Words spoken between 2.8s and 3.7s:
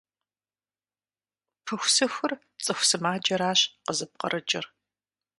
сымаджэращ